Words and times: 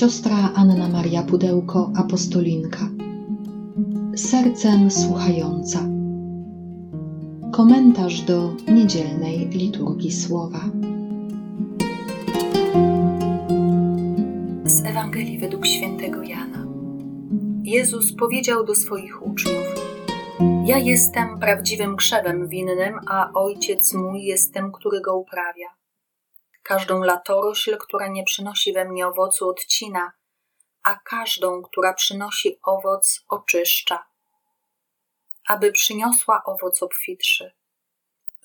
Siostra 0.00 0.52
Anna 0.54 0.88
Maria 0.88 1.22
Pudełko, 1.22 1.92
apostolinka. 1.96 2.88
Sercem 4.16 4.90
słuchająca. 4.90 5.78
Komentarz 7.52 8.20
do 8.20 8.56
niedzielnej 8.68 9.48
liturgii 9.48 10.12
słowa. 10.12 10.60
Z 14.64 14.84
Ewangelii 14.84 15.38
według 15.38 15.66
świętego 15.66 16.22
Jana. 16.22 16.66
Jezus 17.62 18.12
powiedział 18.12 18.64
do 18.64 18.74
swoich 18.74 19.26
uczniów: 19.26 19.74
Ja 20.66 20.78
jestem 20.78 21.38
prawdziwym 21.38 21.96
krzewem 21.96 22.48
winnym, 22.48 22.94
a 23.06 23.32
ojciec 23.34 23.94
mój 23.94 24.22
jest 24.22 24.54
który 24.72 25.00
go 25.00 25.16
uprawia. 25.16 25.79
Każdą 26.70 27.00
latorośl, 27.04 27.76
która 27.78 28.08
nie 28.08 28.24
przynosi 28.24 28.72
we 28.72 28.84
mnie 28.84 29.06
owocu, 29.06 29.48
odcina, 29.48 30.12
a 30.82 30.96
każdą, 31.04 31.62
która 31.62 31.94
przynosi 31.94 32.58
owoc, 32.62 33.24
oczyszcza, 33.28 34.06
aby 35.46 35.72
przyniosła 35.72 36.42
owoc 36.44 36.82
obfitszy. 36.82 37.52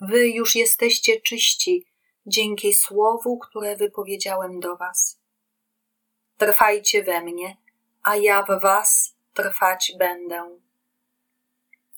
Wy 0.02 0.28
już 0.28 0.56
jesteście 0.56 1.22
czyści 1.22 1.86
dzięki 2.26 2.74
słowu, 2.74 3.38
które 3.38 3.76
wypowiedziałem 3.76 4.60
do 4.60 4.78
Was. 4.78 5.20
Trwajcie 6.38 7.04
we 7.04 7.22
mnie, 7.22 7.58
a 8.04 8.16
ja 8.16 8.44
w 8.44 8.62
Was 8.62 9.16
trwać 9.34 9.92
będę. 10.00 10.60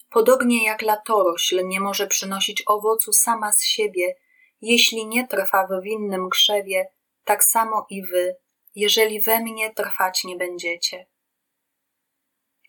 Podobnie 0.10 0.66
jak 0.66 0.82
latorośl 0.82 1.68
nie 1.68 1.80
może 1.80 2.08
przynosić 2.08 2.64
owocu 2.66 3.14
sama 3.14 3.52
z 3.52 3.64
siebie, 3.64 4.16
jeśli 4.62 5.08
nie 5.08 5.28
trwa 5.28 5.68
w 5.68 5.82
winnym 5.82 6.30
krzewie, 6.30 6.92
tak 7.24 7.44
samo 7.44 7.86
i 7.90 8.04
wy, 8.04 8.36
jeżeli 8.76 9.22
we 9.22 9.40
mnie 9.40 9.74
trwać 9.74 10.24
nie 10.24 10.36
będziecie. 10.36 11.06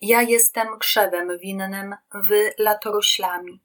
Ja 0.00 0.22
jestem 0.22 0.78
krzewem 0.78 1.38
winnym, 1.38 1.96
wy 2.14 2.54
latoroślami. 2.58 3.60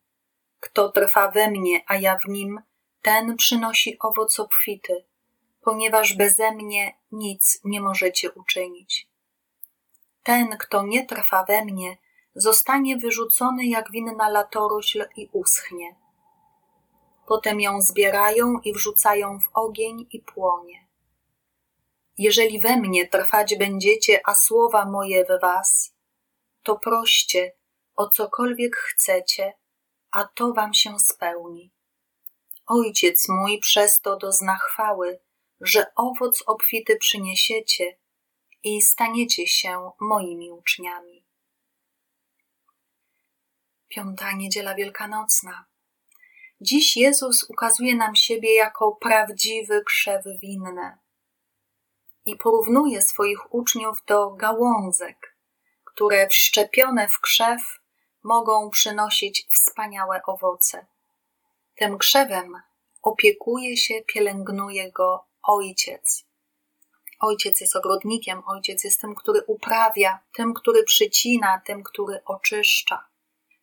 Kto 0.59 0.89
trwa 0.89 1.31
we 1.31 1.51
mnie, 1.51 1.81
a 1.87 1.95
ja 1.95 2.17
w 2.17 2.27
nim, 2.27 2.61
ten 3.01 3.35
przynosi 3.37 3.99
owoc 3.99 4.39
obfity, 4.39 5.05
ponieważ 5.61 6.13
beze 6.13 6.51
mnie 6.51 6.97
nic 7.11 7.59
nie 7.63 7.81
możecie 7.81 8.31
uczynić. 8.31 9.07
Ten, 10.23 10.57
kto 10.57 10.83
nie 10.83 11.05
trwa 11.05 11.43
we 11.43 11.65
mnie, 11.65 11.97
zostanie 12.35 12.97
wyrzucony 12.97 13.65
jak 13.65 13.91
winna 13.91 14.29
latorośl 14.29 15.05
i 15.15 15.29
uschnie 15.31 16.02
potem 17.27 17.61
ją 17.61 17.81
zbierają 17.81 18.59
i 18.63 18.73
wrzucają 18.73 19.39
w 19.39 19.49
ogień 19.53 20.07
i 20.11 20.19
płonie. 20.19 20.87
Jeżeli 22.17 22.59
we 22.59 22.77
mnie 22.77 23.07
trwać 23.07 23.55
będziecie, 23.57 24.21
a 24.25 24.35
słowa 24.35 24.85
moje 24.85 25.25
w 25.25 25.41
was, 25.41 25.95
to 26.63 26.79
proście 26.79 27.51
o 27.95 28.07
cokolwiek 28.07 28.75
chcecie, 28.75 29.53
a 30.11 30.23
to 30.23 30.53
wam 30.53 30.73
się 30.73 30.99
spełni. 30.99 31.71
Ojciec 32.67 33.29
mój 33.29 33.59
przez 33.59 34.01
to 34.01 34.17
dozna 34.17 34.55
chwały, 34.55 35.19
że 35.61 35.85
owoc 35.95 36.43
obfity 36.45 36.95
przyniesiecie 36.95 37.97
i 38.63 38.81
staniecie 38.81 39.47
się 39.47 39.91
moimi 39.99 40.51
uczniami. 40.51 41.25
Piąta 43.87 44.31
niedziela 44.31 44.75
wielkanocna. 44.75 45.65
Dziś 46.63 46.97
Jezus 46.97 47.43
ukazuje 47.49 47.95
nam 47.95 48.15
siebie 48.15 48.55
jako 48.55 48.91
prawdziwy 48.91 49.83
krzew 49.83 50.23
winny 50.41 50.97
i 52.25 52.35
porównuje 52.35 53.01
swoich 53.01 53.53
uczniów 53.53 53.97
do 54.07 54.29
gałązek, 54.29 55.35
które 55.83 56.27
wszczepione 56.27 57.07
w 57.07 57.19
krzew 57.19 57.79
mogą 58.23 58.69
przynosić 58.69 59.47
wspaniałe 59.51 60.21
owoce. 60.25 60.85
Tym 61.75 61.97
krzewem 61.97 62.61
opiekuje 63.01 63.77
się, 63.77 63.93
pielęgnuje 64.07 64.91
go 64.91 65.25
ojciec. 65.43 66.25
Ojciec 67.19 67.61
jest 67.61 67.75
ogrodnikiem, 67.75 68.43
ojciec 68.45 68.83
jest 68.83 69.01
tym, 69.01 69.15
który 69.15 69.41
uprawia, 69.47 70.19
tym, 70.33 70.53
który 70.53 70.83
przycina, 70.83 71.61
tym, 71.65 71.83
który 71.83 72.23
oczyszcza. 72.25 73.12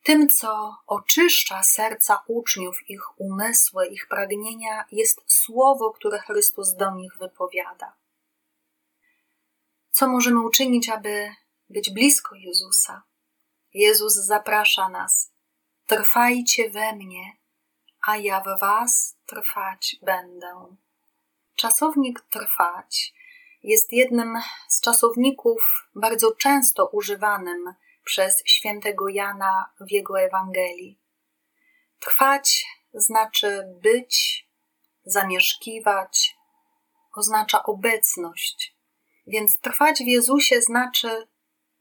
Tym, 0.02 0.28
co 0.28 0.76
oczyszcza 0.86 1.62
serca 1.62 2.22
uczniów, 2.26 2.88
ich 2.88 3.20
umysły, 3.20 3.86
ich 3.86 4.08
pragnienia, 4.08 4.84
jest 4.92 5.20
słowo, 5.26 5.90
które 5.90 6.18
Chrystus 6.18 6.74
do 6.74 6.90
nich 6.90 7.18
wypowiada. 7.18 7.96
Co 9.90 10.08
możemy 10.08 10.40
uczynić, 10.40 10.88
aby 10.88 11.30
być 11.70 11.90
blisko 11.90 12.34
Jezusa? 12.34 13.02
Jezus 13.74 14.14
zaprasza 14.14 14.88
nas: 14.88 15.32
Trwajcie 15.86 16.70
we 16.70 16.96
mnie, 16.96 17.36
a 18.06 18.16
ja 18.16 18.40
w 18.40 18.60
Was 18.60 19.16
trwać 19.26 19.96
będę. 20.02 20.76
Czasownik 21.56 22.20
trwać 22.20 23.14
jest 23.62 23.92
jednym 23.92 24.38
z 24.68 24.80
czasowników 24.80 25.88
bardzo 25.94 26.32
często 26.32 26.86
używanym 26.86 27.74
przez 28.10 28.42
świętego 28.46 29.08
Jana 29.08 29.70
w 29.80 29.90
jego 29.90 30.20
Ewangelii. 30.20 31.00
Trwać 32.00 32.66
znaczy 32.94 33.62
być, 33.82 34.46
zamieszkiwać, 35.04 36.36
oznacza 37.16 37.62
obecność. 37.62 38.76
Więc 39.26 39.58
trwać 39.60 39.98
w 39.98 40.06
Jezusie 40.06 40.60
znaczy 40.62 41.28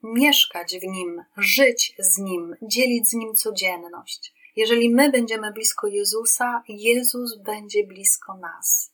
mieszkać 0.04 0.76
w 0.80 0.84
Nim, 0.84 1.24
żyć 1.38 1.96
z 2.00 2.18
Nim, 2.18 2.56
dzielić 2.62 3.10
z 3.10 3.14
Nim 3.14 3.34
codzienność. 3.34 4.34
Jeżeli 4.56 4.90
my 4.90 5.12
będziemy 5.12 5.54
blisko 5.54 5.88
Jezusa, 5.88 6.64
Jezus 6.68 7.38
będzie 7.38 7.88
blisko 7.88 8.38
nas. 8.38 8.94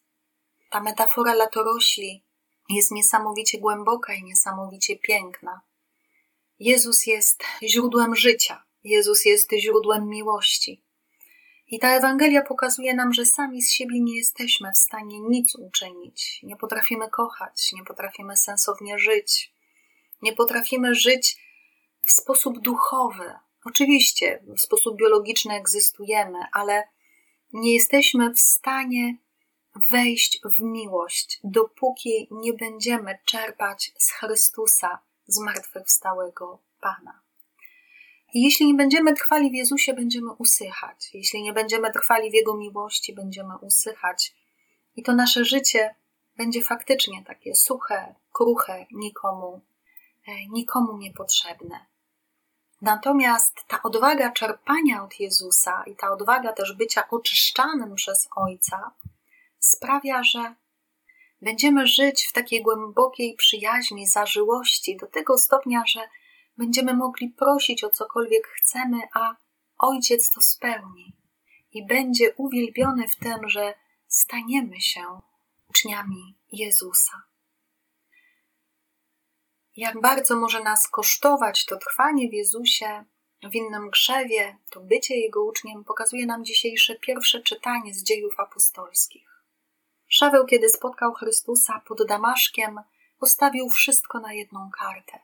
Ta 0.69 0.81
metafora 0.81 1.34
latorośli 1.34 2.25
jest 2.69 2.91
niesamowicie 2.91 3.59
głęboka 3.59 4.13
i 4.13 4.23
niesamowicie 4.23 5.00
piękna. 5.00 5.62
Jezus 6.59 7.07
jest 7.07 7.43
źródłem 7.63 8.16
życia, 8.16 8.63
Jezus 8.83 9.25
jest 9.25 9.51
źródłem 9.59 10.09
miłości. 10.09 10.83
I 11.67 11.79
ta 11.79 11.97
Ewangelia 11.97 12.41
pokazuje 12.41 12.93
nam, 12.93 13.13
że 13.13 13.25
sami 13.25 13.61
z 13.61 13.71
siebie 13.71 13.99
nie 13.99 14.17
jesteśmy 14.17 14.71
w 14.71 14.77
stanie 14.77 15.19
nic 15.19 15.55
uczynić. 15.55 16.39
Nie 16.43 16.55
potrafimy 16.55 17.09
kochać, 17.09 17.73
nie 17.73 17.83
potrafimy 17.83 18.38
sensownie 18.38 18.99
żyć, 18.99 19.53
nie 20.21 20.33
potrafimy 20.33 20.95
żyć 20.95 21.38
w 22.07 22.11
sposób 22.11 22.59
duchowy. 22.59 23.33
Oczywiście 23.66 24.43
w 24.57 24.61
sposób 24.61 24.97
biologiczny 24.97 25.55
egzystujemy, 25.55 26.39
ale 26.53 26.83
nie 27.53 27.73
jesteśmy 27.73 28.33
w 28.33 28.39
stanie 28.39 29.17
wejść 29.91 30.39
w 30.59 30.63
miłość, 30.63 31.39
dopóki 31.43 32.27
nie 32.31 32.53
będziemy 32.53 33.17
czerpać 33.25 33.91
z 33.97 34.11
Chrystusa 34.11 34.99
zmartwychwstałego 35.27 36.59
Pana. 36.81 37.21
Jeśli 38.33 38.67
nie 38.67 38.73
będziemy 38.73 39.13
trwali 39.13 39.49
w 39.51 39.53
Jezusie, 39.53 39.93
będziemy 39.93 40.31
usychać. 40.31 41.09
Jeśli 41.13 41.43
nie 41.43 41.53
będziemy 41.53 41.91
trwali 41.91 42.31
w 42.31 42.33
Jego 42.33 42.57
miłości, 42.57 43.13
będziemy 43.13 43.57
usychać. 43.57 44.35
I 44.95 45.03
to 45.03 45.13
nasze 45.13 45.45
życie 45.45 45.95
będzie 46.37 46.61
faktycznie 46.61 47.23
takie 47.23 47.55
suche, 47.55 48.15
kruche, 48.33 48.85
nikomu, 48.91 49.61
e, 50.27 50.47
nikomu 50.47 50.97
niepotrzebne. 50.97 51.85
Natomiast 52.81 53.55
ta 53.67 53.83
odwaga 53.83 54.31
czerpania 54.31 55.03
od 55.03 55.19
Jezusa 55.19 55.83
i 55.87 55.95
ta 55.95 56.11
odwaga 56.11 56.53
też 56.53 56.73
bycia 56.73 57.09
oczyszczanym 57.09 57.95
przez 57.95 58.27
Ojca 58.35 58.91
sprawia, 59.59 60.23
że 60.23 60.55
Będziemy 61.45 61.87
żyć 61.87 62.27
w 62.27 62.33
takiej 62.33 62.61
głębokiej 62.61 63.35
przyjaźni, 63.35 64.07
zażyłości, 64.07 64.97
do 64.97 65.07
tego 65.07 65.37
stopnia, 65.37 65.83
że 65.87 65.99
będziemy 66.57 66.93
mogli 66.93 67.29
prosić 67.29 67.83
o 67.83 67.89
cokolwiek 67.89 68.47
chcemy, 68.47 68.97
a 69.13 69.35
Ojciec 69.77 70.29
to 70.29 70.41
spełni 70.41 71.15
i 71.71 71.85
będzie 71.85 72.33
uwielbiony 72.37 73.07
w 73.07 73.15
tym, 73.15 73.49
że 73.49 73.73
staniemy 74.07 74.81
się 74.81 75.01
uczniami 75.69 76.37
Jezusa. 76.51 77.23
Jak 79.77 80.01
bardzo 80.01 80.35
może 80.35 80.63
nas 80.63 80.87
kosztować 80.87 81.65
to 81.65 81.77
trwanie 81.77 82.29
w 82.29 82.33
Jezusie, 82.33 83.05
w 83.43 83.55
innym 83.55 83.91
krzewie, 83.91 84.57
to 84.69 84.79
bycie 84.79 85.15
Jego 85.15 85.43
uczniem, 85.43 85.83
pokazuje 85.83 86.25
nam 86.25 86.45
dzisiejsze 86.45 86.95
pierwsze 86.95 87.41
czytanie 87.41 87.93
z 87.93 88.03
dziejów 88.03 88.39
apostolskich. 88.39 89.34
Szaweł, 90.17 90.46
kiedy 90.46 90.70
spotkał 90.70 91.14
Chrystusa 91.14 91.82
pod 91.88 92.08
Damaszkiem, 92.08 92.79
postawił 93.20 93.70
wszystko 93.70 94.20
na 94.20 94.34
jedną 94.34 94.70
kartę. 94.79 95.20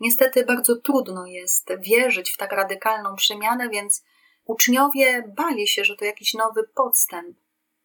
Niestety 0.00 0.44
bardzo 0.44 0.76
trudno 0.76 1.26
jest 1.26 1.68
wierzyć 1.80 2.30
w 2.30 2.36
tak 2.36 2.52
radykalną 2.52 3.16
przemianę, 3.16 3.68
więc 3.68 4.04
uczniowie 4.44 5.32
bali 5.36 5.68
się, 5.68 5.84
że 5.84 5.96
to 5.96 6.04
jakiś 6.04 6.34
nowy 6.34 6.68
podstęp 6.74 7.36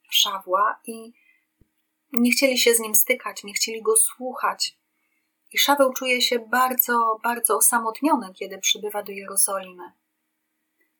Szawła 0.10 0.80
i 0.86 1.14
nie 2.14 2.32
chcieli 2.32 2.58
się 2.58 2.74
z 2.74 2.80
nim 2.80 2.96
stykać, 2.96 3.44
nie 3.44 3.54
chcieli 3.54 3.82
go 3.82 3.98
słuchać. 3.98 4.78
I 5.52 5.58
Szaweł 5.58 5.94
czuje 5.94 6.22
się 6.22 6.40
bardzo, 6.40 7.20
bardzo 7.24 7.58
osamotniony, 7.58 8.34
kiedy 8.34 8.58
przybywa 8.58 9.04
do 9.04 9.12
Jerozolimy. 9.12 9.92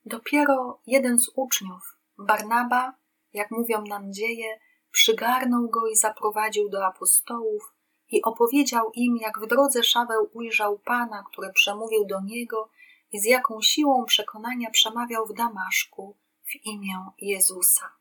Dopiero 0.04 0.80
jeden 0.86 1.18
z 1.18 1.30
uczniów, 1.34 1.96
Barnaba, 2.18 2.94
jak 3.32 3.50
mówią 3.50 3.82
nam 3.82 4.12
dzieje, 4.12 4.58
przygarnął 4.92 5.68
go 5.68 5.86
i 5.86 5.96
zaprowadził 5.96 6.68
do 6.68 6.86
apostołów 6.86 7.74
i 8.10 8.22
opowiedział 8.22 8.90
im, 8.94 9.16
jak 9.16 9.40
w 9.40 9.46
drodze 9.46 9.82
Szaweł 9.82 10.30
ujrzał 10.32 10.78
Pana, 10.78 11.24
który 11.32 11.52
przemówił 11.52 12.04
do 12.04 12.20
niego 12.20 12.70
i 13.12 13.20
z 13.20 13.24
jaką 13.24 13.62
siłą 13.62 14.04
przekonania 14.04 14.70
przemawiał 14.70 15.26
w 15.26 15.34
Damaszku 15.34 16.16
w 16.44 16.66
imię 16.66 17.06
Jezusa. 17.18 17.92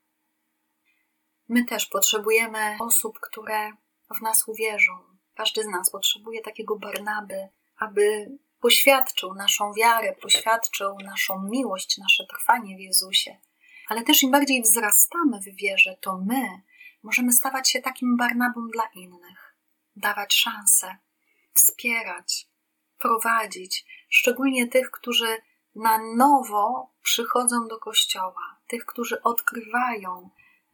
My 1.49 1.65
też 1.65 1.85
potrzebujemy 1.85 2.77
osób, 2.79 3.19
które 3.19 3.71
w 4.17 4.21
nas 4.21 4.47
uwierzą. 4.47 4.93
Każdy 5.35 5.63
z 5.63 5.67
nas 5.67 5.91
potrzebuje 5.91 6.41
takiego 6.41 6.75
Barnaby, 6.75 7.49
aby 7.77 8.31
poświadczył 8.59 9.33
naszą 9.33 9.73
wiarę, 9.73 10.15
poświadczył 10.21 10.97
naszą 11.03 11.41
miłość, 11.41 11.97
nasze 11.97 12.25
trwanie 12.27 12.77
w 12.77 12.79
Jezusie. 12.79 13.37
Ale 13.87 14.03
też 14.03 14.23
im 14.23 14.31
bardziej 14.31 14.61
wzrastamy 14.61 15.39
w 15.41 15.55
wierze, 15.55 15.97
to 16.01 16.17
my 16.17 16.61
możemy 17.03 17.31
stawać 17.31 17.69
się 17.69 17.81
takim 17.81 18.17
Barnabą 18.17 18.67
dla 18.67 18.83
innych, 18.95 19.55
dawać 19.95 20.33
szanse, 20.33 20.97
wspierać, 21.53 22.47
prowadzić, 22.97 23.85
szczególnie 24.09 24.67
tych, 24.67 24.91
którzy 24.91 25.37
na 25.75 25.97
nowo 26.15 26.93
przychodzą 27.01 27.67
do 27.67 27.79
kościoła, 27.79 28.59
tych, 28.67 28.85
którzy 28.85 29.21
odkrywają 29.21 30.29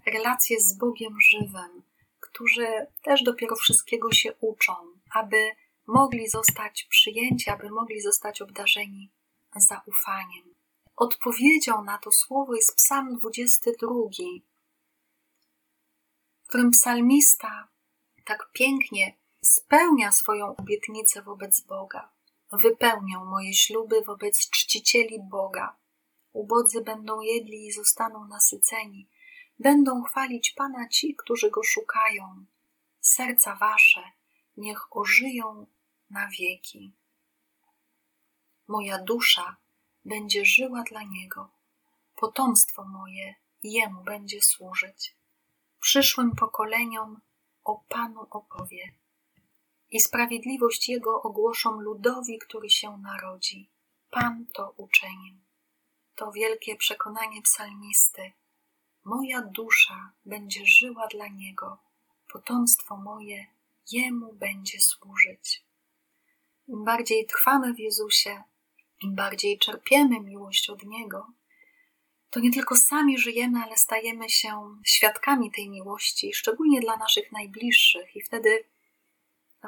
relacje 0.06 0.62
z 0.62 0.78
Bogiem 0.78 1.22
żywym, 1.22 1.84
którzy 2.20 2.68
też 3.04 3.24
dopiero 3.24 3.56
wszystkiego 3.56 4.12
się 4.12 4.34
uczą, 4.34 4.74
aby 5.14 5.52
mogli 5.88 6.28
zostać 6.30 6.88
przyjęci, 6.90 7.50
aby 7.50 7.70
mogli 7.70 8.02
zostać 8.02 8.42
obdarzeni 8.42 9.12
zaufaniem. 9.56 10.56
Odpowiedzią 10.96 11.84
na 11.84 11.98
to 11.98 12.12
słowo 12.12 12.56
jest 12.56 12.76
Psalm 12.76 13.16
22, 13.16 13.90
w 16.48 16.50
którym 16.50 16.72
psalmista 16.72 17.68
tak 18.26 18.50
pięknie 18.54 19.18
spełnia 19.42 20.12
swoją 20.12 20.56
obietnicę 20.56 21.22
wobec 21.22 21.62
Boga. 21.62 22.10
Wypełnią 22.52 23.26
moje 23.26 23.54
śluby 23.54 24.02
wobec 24.02 24.50
czcicieli 24.50 25.20
Boga. 25.20 25.76
Ubodzy 26.34 26.82
będą 26.82 27.22
jedli 27.22 27.68
i 27.68 27.72
zostaną 27.72 28.28
nasyceni. 28.28 29.08
Będą 29.60 30.04
chwalić 30.04 30.52
Pana 30.52 30.90
ci, 30.90 31.16
którzy 31.16 31.50
go 31.50 31.64
szukają. 31.64 32.46
Serca 33.02 33.56
wasze 33.56 34.04
niech 34.58 34.98
ożyją 34.98 35.66
na 36.10 36.28
wieki. 36.40 36.94
Moja 38.68 38.98
dusza 39.04 39.58
będzie 40.06 40.46
żyła 40.46 40.84
dla 40.84 41.04
niego, 41.04 41.50
potomstwo 42.16 42.86
moje 42.86 43.36
jemu 43.64 44.04
będzie 44.04 44.42
służyć. 44.42 45.17
Przyszłym 45.88 46.36
pokoleniom 46.36 47.22
o 47.64 47.84
Panu 47.90 48.28
opowie 48.30 48.94
i 49.92 50.00
sprawiedliwość 50.00 50.90
Jego 50.90 51.22
ogłoszą 51.22 51.80
ludowi, 51.80 52.40
który 52.40 52.70
się 52.70 52.98
narodzi. 52.98 53.70
Pan 54.10 54.46
to 54.54 54.74
uczynił. 54.78 55.36
To 56.16 56.32
wielkie 56.32 56.76
przekonanie 56.76 57.42
psalmisty. 57.42 58.32
Moja 59.04 59.42
dusza 59.42 60.12
będzie 60.26 60.66
żyła 60.66 61.08
dla 61.08 61.28
Niego, 61.28 61.78
potomstwo 62.32 62.98
moje 62.98 63.46
Jemu 63.92 64.34
będzie 64.34 64.82
służyć. 64.82 65.64
Im 66.68 66.84
bardziej 66.84 67.26
trwamy 67.26 67.74
w 67.74 67.80
Jezusie, 67.80 68.44
im 69.02 69.16
bardziej 69.16 69.60
czerpiemy 69.60 70.20
miłość 70.20 70.70
od 70.70 70.84
Niego, 70.84 71.28
to 72.30 72.40
nie 72.40 72.52
tylko 72.52 72.76
sami 72.76 73.18
żyjemy, 73.18 73.60
ale 73.64 73.78
stajemy 73.78 74.30
się 74.30 74.78
świadkami 74.84 75.52
tej 75.52 75.70
miłości, 75.70 76.34
szczególnie 76.34 76.82
dla 76.82 76.98
naszych 76.98 77.32
najbliższych, 77.32 78.16
i 78.16 78.22
wtedy 78.22 78.64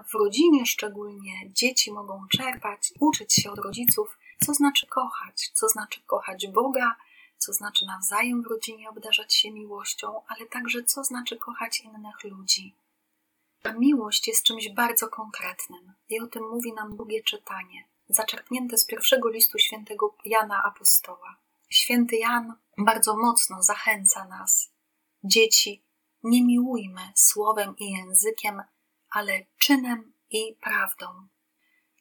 w 0.07 0.13
rodzinie 0.13 0.65
szczególnie 0.65 1.33
dzieci 1.53 1.91
mogą 1.91 2.27
czerpać, 2.37 2.93
uczyć 2.99 3.33
się 3.33 3.51
od 3.51 3.59
rodziców, 3.59 4.17
co 4.45 4.53
znaczy 4.53 4.87
kochać, 4.87 5.49
co 5.53 5.67
znaczy 5.67 6.01
kochać 6.05 6.47
Boga, 6.47 6.95
co 7.37 7.53
znaczy 7.53 7.85
nawzajem 7.85 8.43
w 8.43 8.47
rodzinie 8.47 8.89
obdarzać 8.89 9.33
się 9.33 9.51
miłością, 9.51 10.21
ale 10.27 10.45
także 10.45 10.83
co 10.83 11.03
znaczy 11.03 11.37
kochać 11.37 11.79
innych 11.79 12.23
ludzi. 12.23 12.75
Ta 13.61 13.73
miłość 13.73 14.27
jest 14.27 14.43
czymś 14.43 14.69
bardzo 14.69 15.07
konkretnym 15.07 15.93
i 16.09 16.19
o 16.19 16.27
tym 16.27 16.49
mówi 16.49 16.73
nam 16.73 16.95
drugie 16.95 17.23
czytanie, 17.23 17.87
zaczerpnięte 18.09 18.77
z 18.77 18.85
pierwszego 18.85 19.29
listu 19.29 19.59
świętego 19.59 20.15
Jana 20.25 20.63
Apostoła. 20.63 21.37
Święty 21.71 22.15
Jan 22.15 22.53
bardzo 22.77 23.17
mocno 23.17 23.63
zachęca 23.63 24.27
nas. 24.27 24.73
Dzieci, 25.23 25.85
nie 26.23 26.45
miłujmy 26.45 27.01
słowem 27.15 27.75
i 27.77 27.91
językiem, 27.91 28.61
ale 29.09 29.45
czynem 29.57 30.13
i 30.29 30.55
prawdą. 30.61 31.27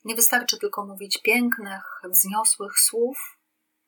Nie 0.05 0.15
wystarczy 0.15 0.59
tylko 0.59 0.87
mówić 0.87 1.23
pięknych, 1.23 2.03
wzniosłych 2.05 2.81
słów, 2.81 3.39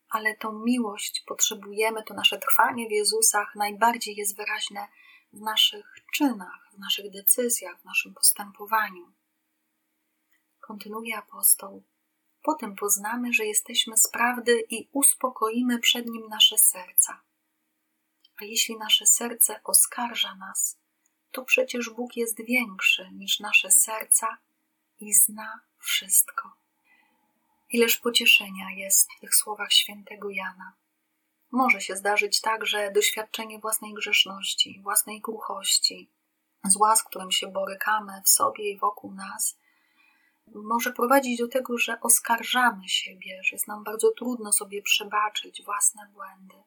ale 0.09 0.37
tą 0.37 0.53
miłość 0.53 1.25
potrzebujemy, 1.27 2.05
to 2.05 2.15
nasze 2.15 2.38
trwanie 2.38 2.88
w 2.88 2.93
Jezusach 2.93 3.55
najbardziej 3.55 4.17
jest 4.17 4.37
wyraźne 4.37 4.88
w 5.33 5.41
naszych 5.41 5.94
czynach, 6.12 6.71
w 6.75 6.79
naszych 6.79 7.11
decyzjach, 7.11 7.81
w 7.81 7.85
naszym 7.85 8.15
postępowaniu. 8.15 9.12
Kontynuuje 10.61 11.19
apostoł. 11.19 11.83
Potem 12.42 12.76
poznamy, 12.76 13.32
że 13.32 13.46
jesteśmy 13.46 13.96
z 13.96 14.08
prawdy 14.08 14.64
i 14.70 14.88
uspokoimy 14.92 15.78
przed 15.78 16.06
nim 16.06 16.28
nasze 16.28 16.58
serca. 16.58 17.20
A 18.42 18.44
jeśli 18.44 18.76
nasze 18.76 19.06
serce 19.06 19.60
oskarża 19.64 20.34
nas, 20.34 20.78
to 21.32 21.44
przecież 21.44 21.90
Bóg 21.90 22.16
jest 22.16 22.44
większy 22.44 23.10
niż 23.12 23.40
nasze 23.40 23.70
serca 23.70 24.38
i 25.00 25.14
zna 25.14 25.60
wszystko. 25.78 26.52
Ileż 27.70 27.96
pocieszenia 27.96 28.70
jest 28.70 29.12
w 29.12 29.20
tych 29.20 29.34
słowach 29.34 29.72
świętego 29.72 30.31
Jana. 30.31 30.72
Może 31.50 31.81
się 31.81 31.96
zdarzyć 31.96 32.40
tak, 32.40 32.66
że 32.66 32.90
doświadczenie 32.90 33.58
własnej 33.58 33.94
grzeszności, 33.94 34.81
własnej 34.82 35.22
kruchości, 35.22 36.08
zła, 36.64 36.97
z 36.97 37.02
którym 37.02 37.32
się 37.32 37.47
borykamy 37.47 38.23
w 38.25 38.28
sobie 38.28 38.70
i 38.70 38.78
wokół 38.78 39.12
nas, 39.12 39.56
może 40.54 40.92
prowadzić 40.92 41.38
do 41.38 41.49
tego, 41.49 41.78
że 41.78 42.00
oskarżamy 42.00 42.88
siebie, 42.88 43.40
że 43.45 43.57
jest 43.57 43.69
nam 43.69 43.85
bardzo 43.85 44.11
trudno 44.11 44.52
sobie 44.52 44.83
przebaczyć 44.83 45.62
własne 45.64 46.09
błędy. 46.12 46.62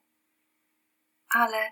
Ale 1.29 1.71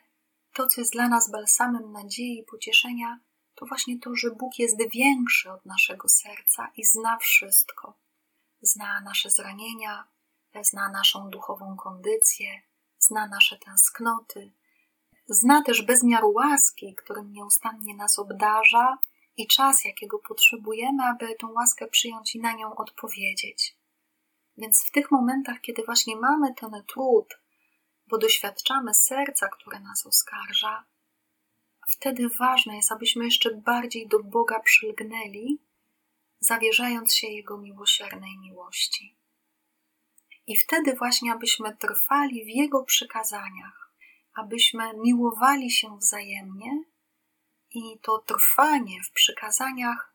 to, 0.54 0.68
co 0.68 0.82
jest 0.82 0.94
dla 0.94 1.08
nas 1.08 1.32
balsamem 1.32 1.92
nadziei 1.92 2.40
i 2.40 2.44
pocieszenia, 2.44 3.20
to 3.56 3.66
właśnie 3.66 4.00
to, 4.00 4.16
że 4.16 4.32
Bóg 4.32 4.60
jest 4.60 4.78
większy 4.94 5.52
od 5.52 5.66
naszego 5.66 6.10
serca 6.10 6.72
i 6.78 6.86
zna 6.86 7.18
wszystko. 7.18 7.98
Zna 8.62 9.02
nasze 9.02 9.30
zranienia, 9.30 10.08
zna 10.62 10.90
naszą 10.90 11.30
duchową 11.30 11.78
kondycję, 11.78 12.62
zna 13.00 13.28
nasze 13.28 13.58
tęsknoty, 13.58 14.52
zna 15.26 15.64
też 15.64 15.82
bezmiar 15.82 16.24
łaski, 16.26 16.96
którym 16.96 17.34
nieustannie 17.34 17.96
nas 17.96 18.20
obdarza 18.20 18.98
i 19.38 19.48
czas, 19.48 19.86
jakiego 19.86 20.20
potrzebujemy, 20.20 21.04
aby 21.04 21.36
tą 21.36 21.52
łaskę 21.52 21.88
przyjąć 21.88 22.36
i 22.36 22.40
na 22.40 22.54
nią 22.54 22.76
odpowiedzieć. 22.76 23.76
Więc 24.58 24.88
w 24.88 24.92
tych 24.92 25.12
momentach, 25.12 25.62
kiedy 25.62 25.84
właśnie 25.84 26.16
mamy 26.16 26.54
ten 26.54 26.84
trud, 26.88 27.40
bo 28.08 28.18
doświadczamy 28.18 28.94
serca, 28.94 29.50
które 29.50 29.80
nas 29.80 30.06
oskarża, 30.06 30.86
wtedy 31.90 32.30
ważne 32.40 32.76
jest, 32.76 32.92
abyśmy 32.92 33.26
jeszcze 33.26 33.56
bardziej 33.56 34.08
do 34.08 34.24
Boga 34.24 34.60
przylgnęli, 34.60 35.62
zawierzając 36.40 37.16
się 37.16 37.28
Jego 37.28 37.58
miłosiernej 37.58 38.38
miłości. 38.38 39.18
I 40.48 40.58
wtedy 40.58 40.96
właśnie, 40.96 41.34
abyśmy 41.34 41.78
trwali 41.78 42.46
w 42.46 42.48
Jego 42.48 42.84
przykazaniach, 42.84 43.94
abyśmy 44.34 44.84
miłowali 45.04 45.72
się 45.72 45.98
wzajemnie, 45.98 46.84
i 47.74 48.00
to 48.02 48.18
trwanie 48.18 49.04
w 49.04 49.12
przykazaniach 49.12 50.14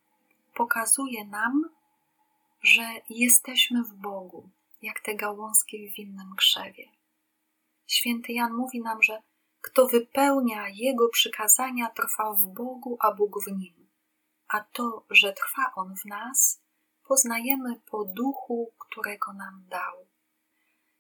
pokazuje 0.55 1.25
nam, 1.25 1.71
że 2.63 2.83
jesteśmy 3.11 3.83
w 3.83 3.95
Bogu, 3.95 4.49
jak 4.83 5.01
te 5.01 5.15
gałązki 5.15 5.91
w 5.91 5.95
winnym 5.95 6.35
krzewie. 6.37 6.89
Święty 7.87 8.33
Jan 8.33 8.53
mówi 8.53 8.81
nam, 8.81 9.03
że 9.03 9.23
kto 9.61 9.87
wypełnia 9.87 10.69
Jego 10.69 11.09
przykazania, 11.09 11.91
trwa 11.91 12.33
w 12.33 12.47
Bogu, 12.47 12.97
a 13.01 13.13
Bóg 13.13 13.45
w 13.45 13.53
nim. 13.53 13.89
A 14.49 14.61
to, 14.61 15.05
że 15.11 15.33
trwa 15.33 15.73
On 15.75 15.97
w 15.97 16.05
nas, 16.05 16.61
poznajemy 17.09 17.81
po 17.91 18.05
duchu, 18.05 18.73
którego 18.79 19.33
nam 19.33 19.65
dał. 19.69 20.07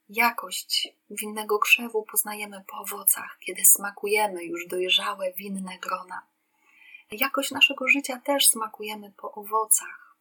Jakość 0.08 0.88
winnego 1.10 1.58
krzewu 1.58 2.02
poznajemy 2.02 2.64
po 2.66 2.76
owocach, 2.76 3.38
kiedy 3.40 3.64
smakujemy 3.64 4.44
już 4.44 4.66
dojrzałe 4.66 5.32
winne 5.32 5.78
grona. 5.78 6.26
Jakość 7.10 7.50
naszego 7.50 7.88
życia 7.88 8.20
też 8.20 8.46
smakujemy 8.46 9.12
po 9.16 9.32
owocach. 9.32 10.16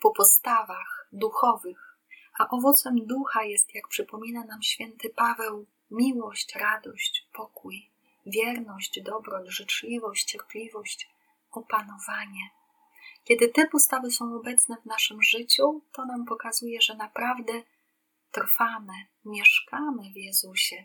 po 0.00 0.10
postawach 0.10 1.08
duchowych, 1.12 1.98
a 2.38 2.48
owocem 2.48 3.06
ducha 3.06 3.44
jest, 3.44 3.74
jak 3.74 3.88
przypomina 3.88 4.44
nam 4.44 4.62
święty 4.62 5.10
Paweł, 5.10 5.66
miłość, 5.90 6.54
radość, 6.54 7.28
pokój, 7.32 7.90
wierność, 8.26 9.02
dobroć, 9.02 9.48
życzliwość, 9.48 10.24
cierpliwość, 10.24 11.10
opanowanie. 11.50 12.50
Kiedy 13.24 13.48
te 13.48 13.66
postawy 13.66 14.10
są 14.10 14.36
obecne 14.36 14.76
w 14.82 14.86
naszym 14.86 15.22
życiu, 15.22 15.82
to 15.92 16.04
nam 16.04 16.24
pokazuje, 16.24 16.80
że 16.80 16.96
naprawdę 16.96 17.52
trwamy, 18.30 18.94
mieszkamy 19.24 20.12
w 20.12 20.16
Jezusie, 20.16 20.84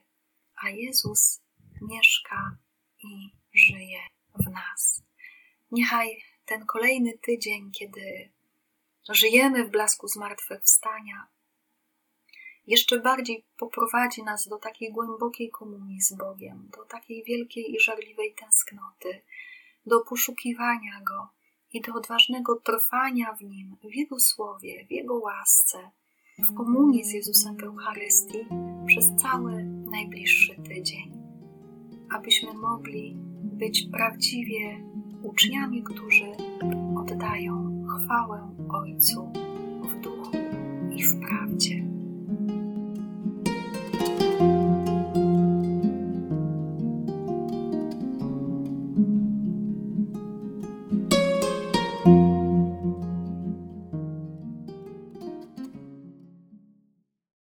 a 0.63 0.70
Jezus 0.70 1.41
mieszka 1.82 2.58
i 3.03 3.29
żyje 3.53 4.00
w 4.36 4.50
nas. 4.50 5.06
Niechaj 5.71 6.24
ten 6.45 6.65
kolejny 6.65 7.17
tydzień, 7.17 7.71
kiedy 7.71 8.29
żyjemy 9.09 9.65
w 9.65 9.71
blasku 9.71 10.07
zmartwychwstania, 10.07 11.27
jeszcze 12.67 13.00
bardziej 13.00 13.45
poprowadzi 13.57 14.24
nas 14.24 14.47
do 14.47 14.57
takiej 14.57 14.91
głębokiej 14.91 15.50
komunii 15.50 16.01
z 16.01 16.13
Bogiem, 16.13 16.69
do 16.77 16.86
takiej 16.86 17.24
wielkiej 17.24 17.75
i 17.75 17.79
żarliwej 17.79 18.36
tęsknoty, 18.36 19.21
do 19.86 20.00
poszukiwania 20.00 21.01
Go 21.07 21.29
i 21.74 21.81
do 21.81 21.93
odważnego 21.93 22.55
trwania 22.55 23.33
w 23.33 23.41
Nim, 23.41 23.77
w 23.83 23.95
Jego 23.95 24.19
słowie, 24.19 24.86
w 24.86 24.91
Jego 24.91 25.15
łasce, 25.15 25.91
w 26.39 26.53
komunii 26.53 27.03
z 27.03 27.12
Jezusem 27.12 27.57
w 27.57 27.63
Eucharystii 27.63 28.45
przez 28.88 29.05
cały 29.21 29.63
najbliższy 29.63 30.55
tydzień, 30.55 31.12
abyśmy 32.15 32.53
mogli 32.53 33.15
być 33.43 33.88
prawdziwie 33.91 34.83
uczniami, 35.27 35.84
którzy 35.84 36.25
oddają 36.96 37.84
chwałę 37.88 38.50
Ojcu 38.69 39.31
w 39.84 40.01
duchu 40.01 40.38
i 40.91 41.03
w 41.03 41.19
prawdzie. 41.19 41.97